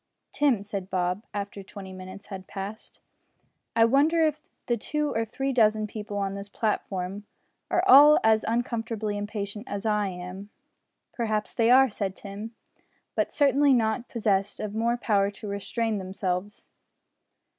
[0.31, 2.99] "Tim," said Bob, after twenty minutes had passed,
[3.75, 7.27] "I wonder if the two or three dozen people on this platform
[7.69, 10.49] are all as uncomfortably impatient as I am."
[11.13, 12.55] "Perhaps they are," said Tim,
[13.13, 13.77] "but certainly
[14.09, 16.65] possessed of more power to restrain themselves."